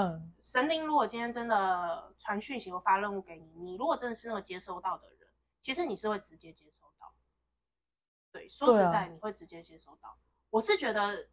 [0.00, 5.28] 嗯，神灵如果今天真的传讯息或发任务给你，你如果真的是那个接收到的人，
[5.60, 7.12] 其实你是会直接接收到。
[8.32, 10.16] 对，说实在，你会直接接收到。
[10.48, 11.28] 我是觉得，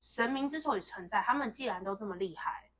[0.00, 2.70] 神明之所以存在，他们既然都这么厉害，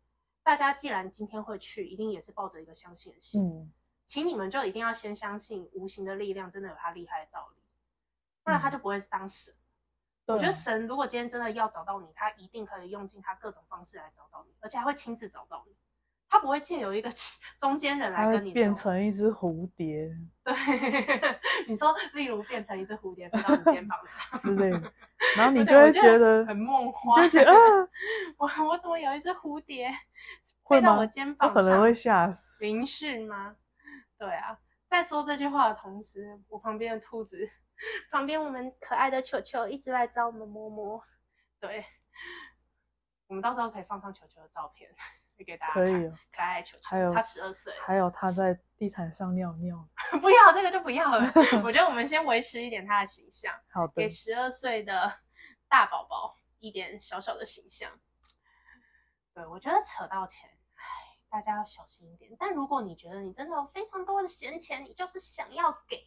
[0.42, 3.40] 大家既然今天会去，一定也是抱着一个相信的心。
[3.42, 3.73] 嗯，
[4.05, 7.62] 请你们就一定要先相信无形的力量真的有它厉害的道理，
[8.42, 9.55] 不然他就不会是当神。
[10.27, 15.75] 我觉得神如果今天真的要找到你，他一定可以用尽他各种方式来找到你，而且还会亲自找到你。
[16.29, 17.13] 他不会借由一个
[17.61, 20.11] 中间人来跟你变成一只蝴蝶
[20.43, 20.55] 对，
[21.69, 24.93] 你说例如变成一只蝴蝶飞到你肩膀上 之类的，
[25.37, 27.89] 然后你就会我觉得，很梦幻，就会觉得啊，
[28.39, 29.91] 我我怎么有一只蝴蝶
[30.67, 31.63] 飞到我肩膀上？
[31.63, 32.65] 可能会吓死。
[32.65, 33.55] 灵讯吗？
[34.17, 34.57] 对啊，
[34.89, 37.47] 在说这句话的同时，我旁边的兔子，
[38.11, 41.03] 旁边我们可爱的球球一直来找我们摸摸。
[41.61, 41.85] 对，
[43.27, 44.90] 我们到时候可以放上球球的照片，
[45.45, 49.88] 给大家可以哦可爱球球，还有他十二岁，还有他在地毯上尿尿。
[50.21, 51.21] 不要这个就不要了。
[51.64, 55.21] 我觉得我们先维持一点他的形象，好的给，十二岁的
[55.68, 57.90] 大宝宝一点小小的形象。
[59.35, 60.83] 对，我觉得扯到钱，哎，
[61.31, 62.31] 大家要小心一点。
[62.38, 66.07] 但如果你觉得你真的有非常多的闲钱，你就是想要给，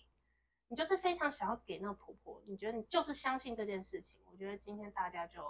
[0.67, 5.41] 你就是非常想要给那个婆婆，你觉得你就是相信这件事情，我觉得今天大家就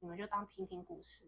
[0.00, 1.26] 你们就当听听故事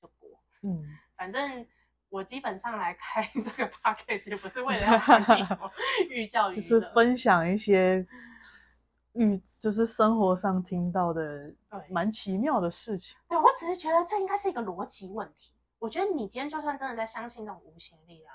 [0.00, 0.30] 就过。
[0.62, 0.82] 嗯，
[1.16, 1.66] 反正
[2.08, 5.70] 我基本上来开这个 podcast 也不是为了要 传递什么
[6.08, 8.06] 寓教于乐，就是分享一些
[9.12, 13.16] 遇，就是生活上听到的对蛮奇妙的事情。
[13.28, 15.52] 对我只是觉得这应该是一个逻辑问题。
[15.78, 18.34] 我觉得你今天就算真的在相信这种无形力量，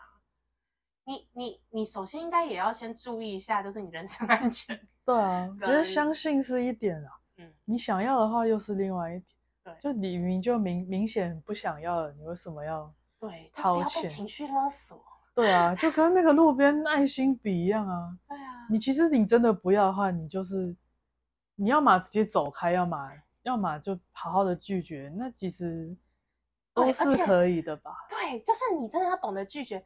[1.05, 4.79] 你你你首先应该也要先注意一下，就是你人身安全。
[5.05, 9.23] 对啊，我觉得相信是一点啊，嗯，你想要的话又是另外一点。
[9.65, 12.93] 对就你明明就明明显不想要了，你为什么要？
[13.19, 15.01] 对，就是掏钱情绪勒索。
[15.35, 18.17] 对啊，就跟那个路边爱心笔一样啊。
[18.27, 20.75] 对啊，你其实你真的不要的话，你就是
[21.55, 23.11] 你要么直接走开，要么
[23.43, 25.11] 要么就好好的拒绝。
[25.17, 25.95] 那其实
[26.73, 27.95] 都是可以的吧？
[28.09, 29.83] 对，就是你真的要懂得拒绝。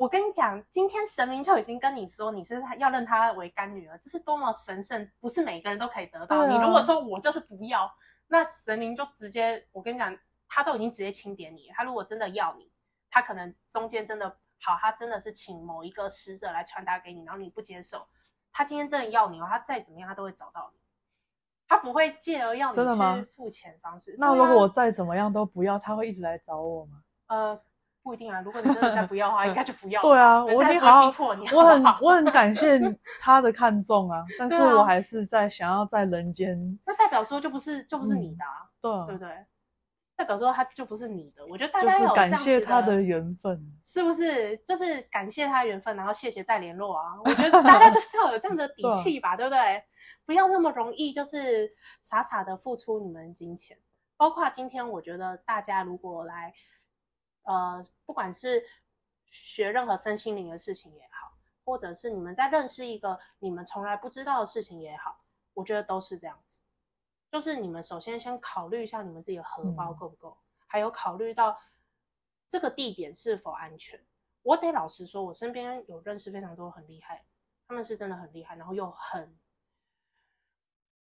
[0.00, 6.38] 我跟你讲，今天神明就已经跟你说，你是他要认她为干女儿，这是多么神圣，不是每个人都可以得到。
[6.38, 7.86] 啊你如果说我就是不要，
[8.28, 10.16] 那神明就直接，我跟你讲，
[10.48, 11.74] 他都已经直接清点你了。
[11.76, 12.72] 他如果真的要你，
[13.10, 14.26] 他可能中间真的
[14.62, 18.08] 好，他真的是请某一个使者来传达给你，然后你不接受，
[18.50, 20.80] 他今天真的要你哦，他再怎么样他都会找到你，
[21.68, 24.16] 他不会借而要你去付钱方式。
[24.18, 27.02] 那如果我再怎么样都不要，他会一直来找我吗？
[27.26, 27.60] 呃
[28.02, 30.00] 不一定啊，如果你真的再不要的话，应该就不要。
[30.02, 32.78] 对啊，我已经好好会逼迫你，我很我很感谢
[33.20, 39.30] 他的看重啊，但是我还是在想要在人间，那代表说就不是就不是你的、啊，对啊对不对？
[40.16, 41.42] 代表说他就不是你的。
[41.46, 43.58] 我觉得大家要有这样子谢他的的，缘分。
[43.82, 44.54] 是不是？
[44.66, 47.04] 就是感谢他的缘分，然后谢谢再联络啊。
[47.24, 49.82] 我觉得大家就是要有这样的底 气吧，对不对？
[50.26, 53.78] 不要那么容易就是傻傻的付出你们金钱。
[54.18, 56.52] 包括今天，我觉得大家如果来，
[57.42, 58.64] 呃，不管是
[59.26, 61.32] 学任何身心灵的事情也好，
[61.64, 65.24] 或者是你们在认识一个你们从来不知道的事情也好，
[65.54, 66.60] 我觉得都是这样子。
[67.30, 71.56] 就是你们首先先考虑一下你们自己的荷包嗯够不够，还有考虑到
[72.48, 74.04] 这个地点是否安全。
[74.42, 77.24] 我得老实说，我身边有认识非常多很厉害，
[77.68, 79.38] 他们是真的很厉害，然后又很，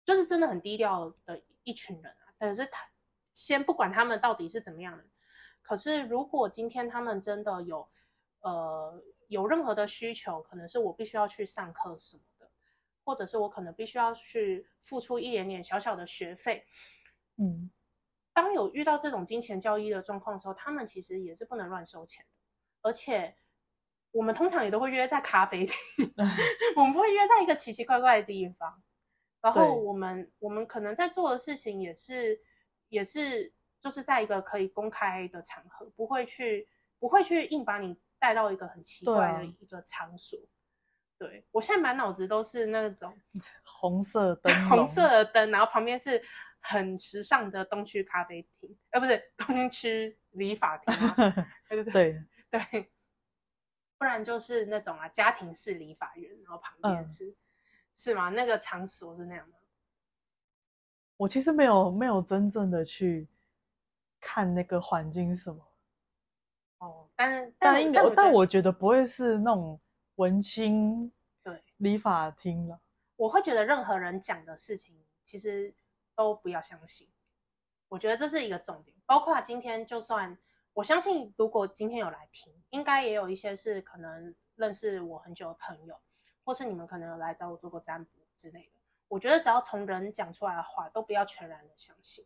[0.06, 2.34] 就是真的很低调的一群人啊。
[2.38, 2.88] 可是他
[3.34, 5.04] 先不管他们到底是怎么样的，
[5.70, 7.88] 可是如果今天他们真的有
[8.40, 12.50] 呃有任何的需求，可能是我必须要去上课什么的，
[13.04, 16.66] 或者是我可能必须要去付出一点点小小的学费。
[17.38, 17.70] 嗯，
[18.34, 23.36] 当有遇到这种金钱交易的状况的时候，他们其实也是不能乱收钱的，而且
[24.10, 25.76] 我们通常也都会约在咖啡厅，
[26.76, 28.82] 我们不会约在一个奇奇怪怪的地方。
[29.40, 32.42] 然后我们我们可能在做的事情也是
[32.88, 36.68] 也是就是在一个可以公开的场合，不会去
[37.00, 40.40] 不会去硬把你带到一个很奇怪的一个场所。
[41.18, 43.14] 对我现在满脑子都是那种
[43.64, 46.22] 红色灯， 红色的灯，然后旁边是
[46.62, 50.78] 很时尚的东区咖啡厅，呃，不是东区理发？
[51.68, 52.92] 对对对对，
[53.98, 57.36] 不然就是那种啊家庭式理发院，然后旁边嗯是、
[57.98, 58.30] 是吗？
[58.30, 59.56] 那个场所是那样吗？
[61.18, 63.28] 我其实没有没有真正的去
[64.20, 65.68] 看那个环境是什么，
[66.80, 69.80] 哦，但是但应该但我觉得我觉得不会是那种
[70.16, 71.12] 文青
[71.44, 72.80] 对理发厅了。
[73.16, 75.74] 我会觉得任何人讲的事情，其实
[76.16, 77.10] 都不要相信。
[77.88, 80.38] 我觉得这是一个重点，包括今天，就算
[80.74, 86.00] 我相信，如果今天有来听，应该也有一些是可能认识我很久的朋友，
[86.44, 88.80] 或是你们可能有来找我做过占卜之类的。
[89.08, 92.24] 我觉得只要从人讲出来的话，都不要全然的相信，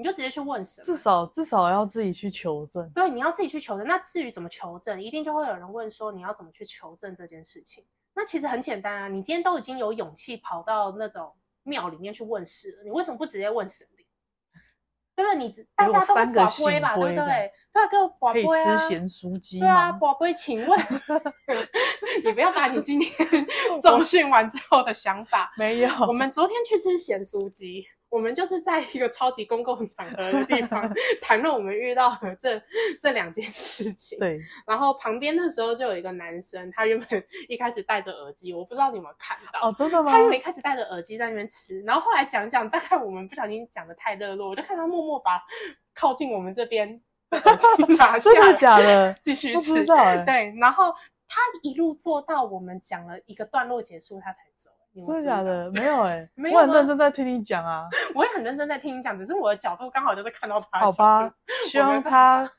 [0.00, 0.82] 你就直接去问神。
[0.82, 2.90] 至少至少要自己去求证。
[2.94, 3.86] 对，你要自己去求证。
[3.86, 7.84] 那至于怎么求证，一定就会有人问说你要怎么去求证这件事情。
[8.14, 11.30] 那其实很简单啊，你今天都已经有勇气跑到那种
[11.64, 14.06] 庙里面去问事了，你为什么不直接问神灵？
[15.14, 15.36] 对不对？
[15.36, 17.52] 你大家都会三个宝龟吧，对不对？
[17.72, 18.88] 对啊，给我宝可以吃。
[18.88, 19.98] 咸酥鸡对啊，吗？
[19.98, 20.80] 宝贝，请问
[22.24, 23.28] 你不要把你今天
[23.82, 25.52] 重训完之后的想法。
[25.58, 30.92] 没有，我们昨天去吃咸酥鸡，我们就是在一个超级公共场合的地方
[31.22, 32.60] 谈论我们遇到的这
[33.00, 34.18] 这两件事情。
[34.18, 39.68] 对，然后旁边那时候就有一个男生，他原本 一开始戴着耳机，我不知道你有没有看到。
[39.68, 40.18] 哦，真的吗他？
[40.18, 45.40] 原本一开始戴着耳机在那边吃，然后后来讲讲，大概我们不小心讲的太热络，我就看他默默把
[45.94, 47.00] 靠近我们这边
[47.30, 49.14] 的耳机 拿下真的来，假的？
[49.22, 49.84] 继续不知吃。
[49.84, 50.92] 道哎，对，然后
[51.28, 54.49] 他一路做到我们讲了一个段落结束，他才走。
[54.94, 55.42] 真的假？
[55.42, 55.70] 的？
[55.72, 57.88] 没有哎，没有我很认真在听你讲啊。
[58.14, 60.80] 我也很认真在听你讲，只是我的角度刚好就是看到他。
[60.80, 61.32] 好吧，
[61.68, 62.50] 希望他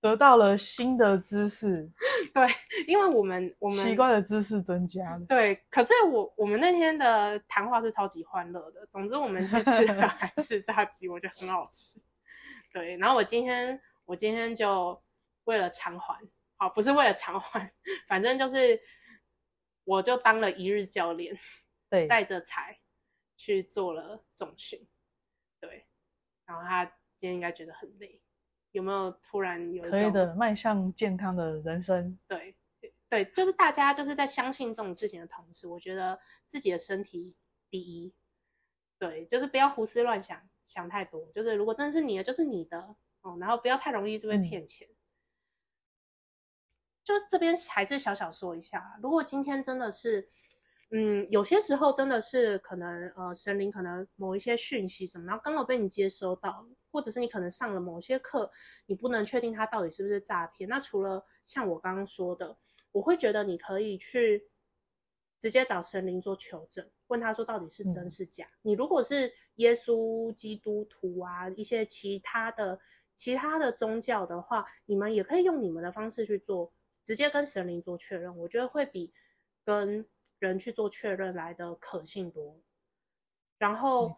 [0.00, 1.90] 得到了新的知识，
[2.34, 2.46] 对，
[2.86, 5.20] 因为我们我们奇怪的知识增加了。
[5.26, 8.86] 对，可是我我们那天的谈话是超级欢乐的。
[8.90, 11.98] 总之，我们去吃了韩式炸鸡，我觉得很好吃。
[12.72, 15.02] 对，然后我今天我今天就
[15.44, 16.18] 为了偿还，
[16.56, 17.72] 好，不是为了偿还，
[18.06, 18.78] 反正就是
[19.84, 21.34] 我就当了一日教练，
[21.94, 22.80] 对，带着彩
[23.36, 24.86] 去做了总训。
[25.60, 25.86] 对，
[26.44, 26.84] 然后他
[27.16, 28.20] 今天应该觉得很累，
[28.72, 32.18] 有没有突然有可以的，迈向健康的人生。
[32.26, 32.56] 对
[33.08, 37.34] 对，就是大家就是在相信这种事情的同时，我觉得自己的身体
[37.70, 38.12] 第一。
[38.98, 41.30] 对，就是不要胡思乱想，想太多。
[41.32, 44.88] 就是如果真的是你的，就是你的哦，然后不要太容易就被嗯骗钱。
[47.04, 50.28] 就这边还是小小说一下，如果今天真的是，
[50.96, 58.48] 嗯，有些时候真的是可能呃神灵可能某一些讯息什么，然后刚好被你接收到，或者是你可能上了某些课，
[58.86, 60.68] 你不能确定它到底是不是诈骗。
[60.68, 62.56] 那除了像我刚刚说的，
[62.92, 64.48] 我会觉得你可以去
[65.40, 68.46] 直接找神灵做求证，问他说到底是真嗯是假。
[68.62, 72.78] 你如果是耶稣基督徒啊，一些其他的
[73.16, 76.72] 其他的宗教的话，你们也可以用你们的方式去做，
[77.04, 79.12] 直接跟神灵做确认，我觉得会比
[79.64, 80.06] 跟
[80.46, 82.60] 人去做确认来的可信多。
[83.58, 84.14] 然后，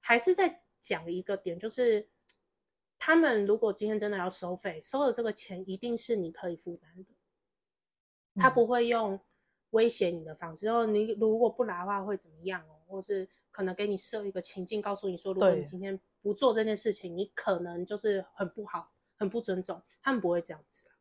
[0.00, 2.08] 还是在讲一个点，就是
[2.98, 7.10] 他们如果今天真的要收费，收的这个钱一定是你可以负担的，
[8.36, 8.54] 他嗯。
[8.54, 9.18] 不会用
[9.70, 20.94] 威胁你的方式，哦，你如果不来的话会怎么样哦，或是可能给你设一个情境，告诉你说，如果你今天不做这件事情，你可能就是很不好，很不尊重，他们不会这样子啊，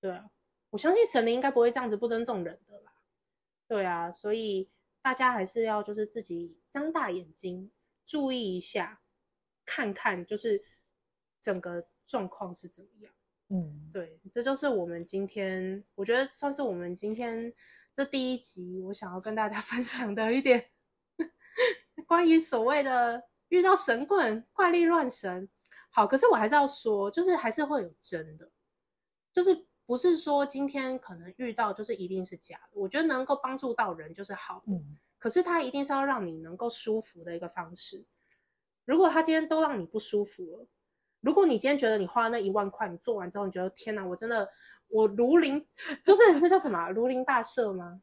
[0.00, 0.28] 对啊，
[0.70, 2.92] 我相信神灵应该不会这样子不尊重人的啦，
[3.66, 4.70] 对啊，所以
[5.02, 7.70] 大家还是要就是自己张大眼睛，
[8.04, 9.00] 注意一下，
[9.64, 10.62] 看看就是
[11.40, 13.12] 整个状况是怎么样。
[13.48, 17.52] 嗯，对，这就是我们今天，我觉得算是我们今天
[17.94, 20.70] 这第一集，我想要跟大家 分享的一点
[22.06, 25.48] 关于所谓的遇到神棍、怪力乱神。
[25.90, 28.50] 好，可是我还是要说，就是还是会有真的，
[29.32, 32.80] 就是不是说今天可能遇到就是一定是假的。
[32.80, 38.04] 我觉得能够帮助到人就是好的，嗯，可是它一定是要让你能够舒服的一个方式。
[38.84, 40.66] 如果他今天都让你不舒服了，
[41.20, 44.46] 如果你今天觉得你花那一万块，你做完之后，你觉得天哪，我真的
[44.88, 45.66] 我如临，
[46.04, 48.02] 就是 那叫什么啊如临大赦吗？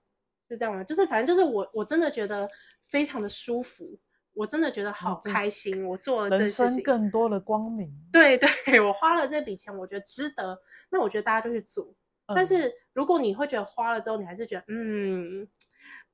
[0.50, 0.84] 是这样吗？
[0.84, 2.50] 就是反正就是我我真的觉得
[2.88, 3.98] 非常的舒服，
[4.34, 6.84] 我真的觉得好开心，我做了这人生事情。
[6.84, 7.92] 更多的光明。
[8.12, 10.58] 对 对，我花了这笔钱，我觉得值得。
[10.90, 11.94] 那我觉得大家就去做。
[12.28, 15.46] 但嗯是如果你会觉得花了之后，你还是觉得嗯，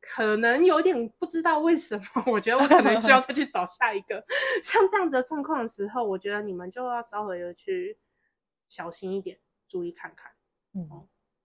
[0.01, 4.23] 可能有点不知道为什么，我觉得我可能需要再去找下一个。
[4.63, 7.97] 像这样子的状况的时候，我觉得你们就要稍微的去
[8.67, 9.37] 小心一点，
[9.67, 10.31] 注意看看。
[10.73, 10.89] 嗯，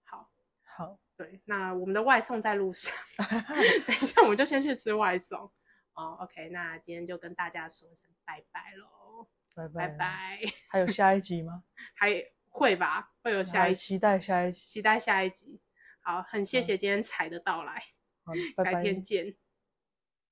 [0.03, 0.29] 好，
[0.63, 2.93] 好，对，那我们的外送在路上，
[3.85, 5.51] 等一下我们就先去吃外送。
[5.93, 9.97] 哦，OK，那今天就跟大家说声拜拜喽，拜拜拜。
[9.97, 10.39] 拜。
[10.69, 11.63] 还有下一集吗？
[11.95, 12.09] 还
[12.49, 14.65] 会吧，会有下一集，期待下一集。
[14.65, 15.61] 期待下一集。
[16.01, 17.83] 好，很谢谢今天彩的到来，
[18.23, 19.01] 好，拜拜改天。
[19.03, 19.35] 见。